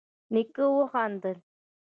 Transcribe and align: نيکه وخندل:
نيکه 0.33 0.65
وخندل: 0.77 1.37